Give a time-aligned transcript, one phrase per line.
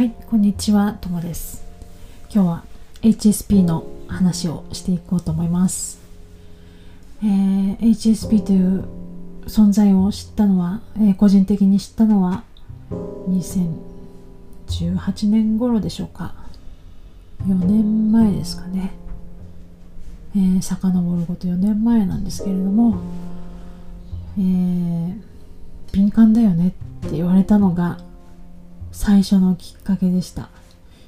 [0.00, 1.62] はい、こんにちは、ともです。
[2.32, 2.64] 今日は
[3.02, 6.00] HSP の話をしていこうと思います。
[7.22, 8.86] えー HSP という
[9.44, 12.44] 存在を知ったのは、えー個人的に知ったのは
[13.28, 16.32] 2018年頃でしょうか。
[17.46, 18.94] 4年前ですかね。
[20.34, 23.02] えー、遡ること4年前なんですけれども、
[24.38, 25.20] えー
[25.92, 26.70] 敏感だよねっ
[27.10, 27.98] て言われたのが
[29.00, 30.50] 最初のきっかけでした。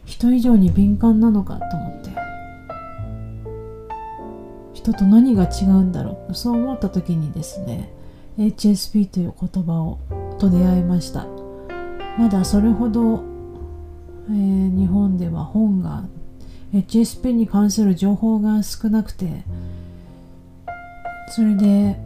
[0.07, 2.11] 人以上に敏感なのかと思って。
[4.73, 6.35] 人と何が違うんだろう。
[6.35, 7.93] そう思った時にですね
[8.39, 9.99] HSP という言葉を
[10.39, 11.27] と出会いました。
[12.19, 13.23] まだそれほど、
[14.31, 16.05] えー日本では本が
[16.73, 19.45] HSP に関する情報が少なくて
[21.29, 22.01] それで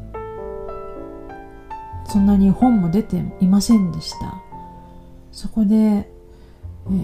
[2.08, 4.45] そんなに本も出ていませんでした。
[5.36, 6.10] そこで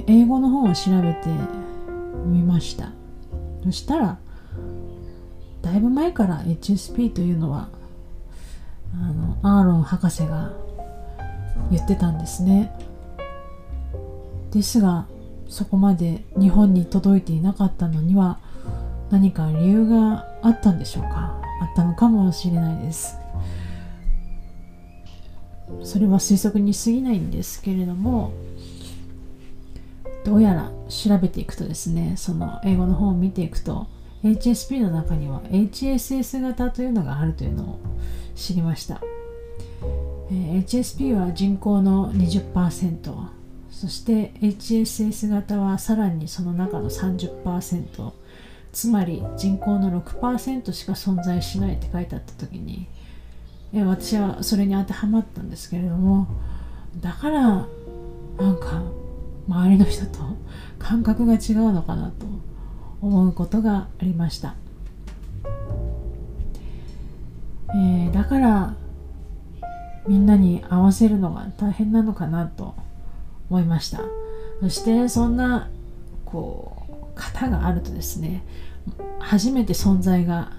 [0.06, 1.28] 英語の本を調べて
[2.24, 2.92] みました。
[3.62, 4.18] そしたら
[5.60, 7.68] だいぶ前から HSP というのは
[8.94, 10.50] あのアーロン博士が
[11.70, 12.74] 言ってたんですね。
[14.50, 15.06] ですが
[15.46, 18.40] そこまで日本に届いていなかったのには
[19.10, 21.38] 何か理由があったんでしょうか？
[21.60, 23.18] あったのかもしれないです。
[25.82, 28.32] それは推測に過ぎないんですけれども
[30.24, 33.86] どうやら調べていくとですねその英語の本を見ていくと
[34.24, 37.80] HSP の中には HSS 型というのがあるというのを
[38.36, 39.00] 知りました、
[40.30, 48.12] えー HSP は人口の20%そして HSS 型はさらにその中の30%
[48.72, 52.86] つまり人口の6%しか存在しないって書いてあった時に
[53.74, 56.26] え私はそれに当てはまったんですけれども
[57.00, 58.82] だからなんか
[59.48, 60.18] 周りの人と
[60.78, 62.26] 感覚が違うのかなと
[63.00, 64.54] 思うことがありました、
[67.74, 68.74] えーだから
[70.06, 72.74] みんなに合わせるのが大変なのかなと
[73.48, 74.00] 思いました。
[74.60, 75.70] そしてそんな
[76.24, 78.44] こう型があるとですね
[79.18, 80.52] 初めて存在が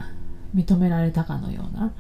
[0.56, 1.94] 認められたかのような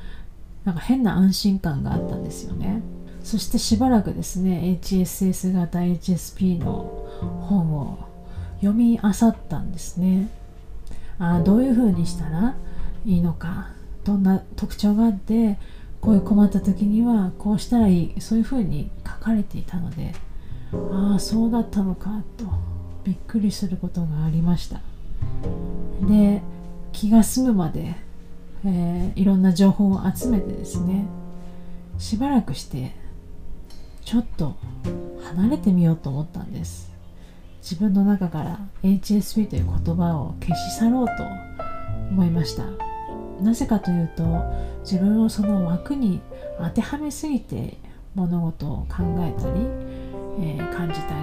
[0.66, 2.82] なんか変な安心感があったんですよね。
[3.24, 7.08] そしてしばらくですね HSS 型 HSP の
[7.48, 7.98] 本を
[8.58, 10.30] 読み漁ったんですね。
[11.20, 12.56] あどういう風にしたら
[13.06, 13.70] いいのか
[14.04, 15.58] どんな特徴があって
[16.02, 20.14] こういう困った時にはこうしたらいいそういう風に書かれていたので
[20.74, 22.46] ああそうだったのかと
[23.04, 24.82] びっくりすることがありました。
[26.08, 26.42] で
[26.92, 27.96] 気が済むまで
[28.66, 31.06] えーいろんな情報を集めてですね
[31.98, 32.94] しばらくして
[34.04, 34.56] ちょっと
[35.24, 36.92] 離れてみようと思ったんです。
[37.62, 41.14] 自分の中から HSP という言葉を消し去ろうと
[42.12, 42.66] 思いました。
[43.42, 44.24] なぜかというと
[44.82, 46.20] 自分をその枠に
[46.60, 47.78] 当てはめすぎて
[48.16, 49.62] 物事を考えたり、
[50.40, 51.14] えー感じた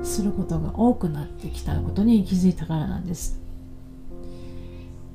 [0.00, 3.40] りすることが多くなってきたことに気づいたからなんです。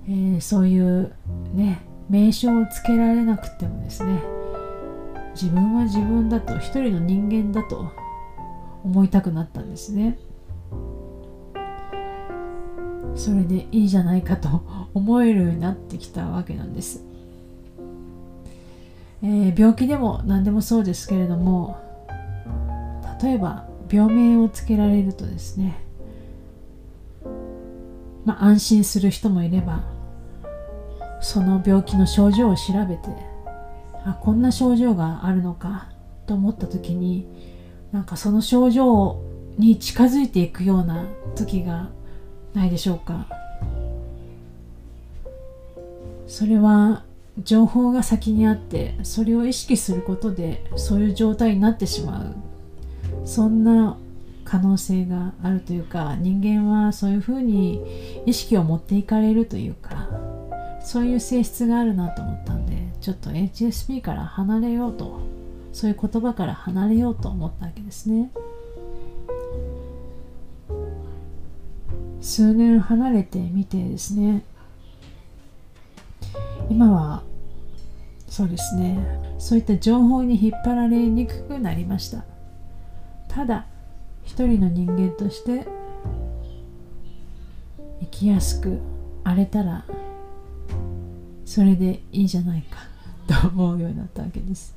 [0.08, 1.14] えーそういう
[1.54, 4.22] ね名称をつけられなくてもですね
[5.34, 7.92] 自分は自分だと一人の人間だと
[8.84, 10.20] 思いたくなったんですね。
[13.16, 17.04] それでいいじゃないかと思えるようになってきたわけなんです、
[19.22, 21.78] えー病気でも何でもそうですけれども
[23.22, 25.80] 例えば病名をつけられるとですね
[28.26, 29.84] まあ、安心する人もいれば
[31.24, 33.10] その病気の症状を調べて
[34.06, 35.88] あこんな症状があるのか
[36.28, 37.26] と思った時に
[37.94, 39.22] なんかその症状
[39.58, 41.90] に近づいていくような時が
[42.54, 43.28] ないでしょうか。
[46.28, 47.04] それは
[47.44, 52.36] 情報が先にあってそれを意識することでそういう状態になってしまう。
[53.26, 53.98] そんな
[54.44, 57.82] 可能性があるというか人間はそういうふうに
[58.26, 60.10] 意識を持っていかれるというか
[60.84, 65.22] そういう性質があるなと思ったんでちょっと HSP から離れようと
[65.72, 68.32] そういう言葉から離れようと思ったわけですね。
[72.22, 74.46] 数年離れてみてですね。
[76.70, 77.24] 今は
[78.28, 78.98] そうですね。
[79.40, 82.24] そういった情報に引っ張られにくくなりました。
[83.28, 83.66] ただ
[84.24, 85.68] 一人の人間として
[88.02, 88.80] 生きやすく
[89.24, 89.86] 荒れたら
[91.46, 92.80] それでいいじゃないか。
[93.42, 94.76] と思うようになったわけです。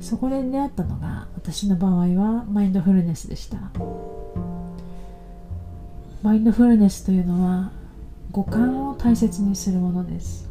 [0.00, 3.58] そこで出会ったのが私の場合はマインドフルネスでした。
[6.22, 7.70] マインドフルネスというのは
[8.32, 10.48] 五感を大切にするものです。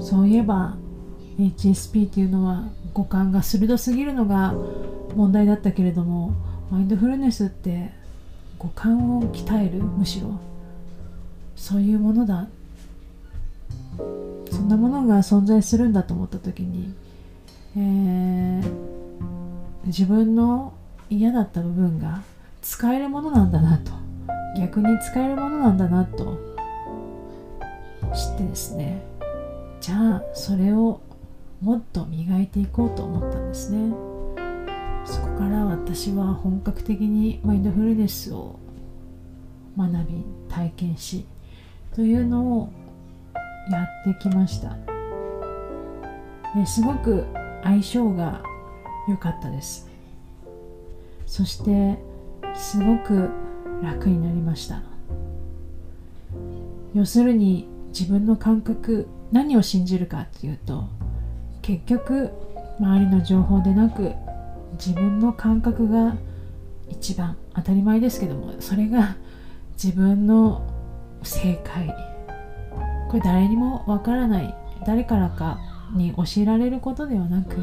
[0.00, 0.76] そういえば
[1.38, 4.54] HSP というのは五感が鋭すぎるのが
[5.16, 6.34] 問題だったけれども
[6.70, 7.90] マインドフルネスって
[8.58, 10.51] 五感を鍛えるむしろ。
[11.62, 12.48] そういうものだ。
[14.50, 16.92] そんなものが存在するんだと思った時に、
[17.76, 18.62] えー、
[19.86, 20.72] 自分の
[21.08, 22.22] 嫌だった部分が
[22.62, 23.92] 使えるものなんだなと。
[24.58, 26.36] 逆に使えるものなんだなと。
[28.12, 29.00] 知ってですね。
[29.80, 31.00] じゃあそれを
[31.60, 33.94] もっと磨いていこうと思ったんですね。
[35.04, 38.58] そこから私は本格的にマインドフルネスを
[39.78, 41.24] 学び体験し
[41.94, 42.72] というのを
[43.70, 44.76] やってきました。
[46.66, 47.26] すごく
[47.62, 48.42] 相性が
[49.08, 49.88] 良かったです。
[51.26, 51.98] そして
[52.54, 53.30] すごく
[53.82, 54.82] 楽になりました。
[56.94, 60.84] 要するに自分の感覚何を信じるかっていうと
[61.62, 62.30] 結局
[62.78, 64.12] 周りの情報でなく
[64.74, 66.16] 自分の感覚が
[66.88, 69.16] 一番当たり前ですけどもそれが
[69.82, 70.66] 自分の
[71.24, 71.86] 正解。
[73.08, 74.54] これ誰にもわからない。
[74.86, 75.58] 誰からか
[75.94, 77.56] に教えられることではなく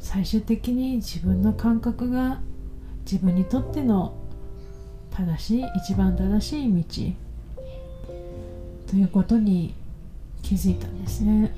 [0.00, 2.40] 最終的に自分の感覚が
[3.04, 4.16] 自分にとっての
[5.10, 7.14] 正しい一番正しい道。
[8.88, 9.74] ということに
[10.42, 11.54] 気づいたんですね。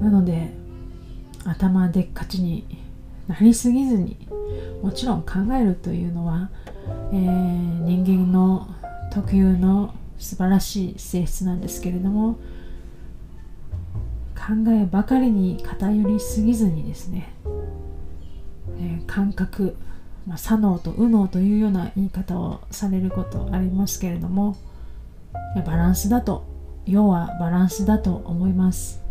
[0.00, 0.50] なので
[1.44, 2.64] 頭でっかちに
[3.28, 4.16] なりすぎずに
[4.82, 6.50] もちろん考えるというのは、
[7.12, 8.68] えー、人間の
[9.12, 12.38] 特有の素晴らしい性質なんですけれども
[14.36, 17.32] 考えばかりに偏りすぎずにですね、
[18.78, 19.76] えー、感覚、
[20.26, 24.56] まあ、左脳と右脳というような言い方をされることありますけれども
[25.66, 26.44] バランスだと
[26.86, 29.02] 要はバランスだと思います、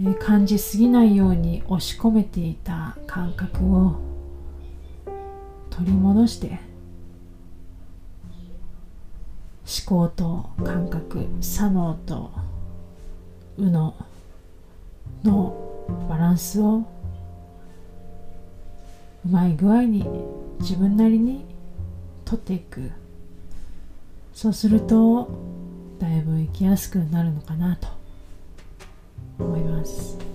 [0.00, 4.11] えー、感じすぎないように押し込めていた感覚を
[5.72, 6.60] 取り戻して
[9.88, 12.30] 思考と感覚左脳と
[13.56, 13.94] 右脳
[15.24, 16.84] のバランスを
[19.24, 20.04] うまい具合に
[20.60, 21.44] 自分なりに
[22.24, 22.90] 取っていく
[24.34, 25.28] そうすると
[25.98, 27.88] だいぶ生きやすくなるのかなと
[29.38, 30.31] 思います。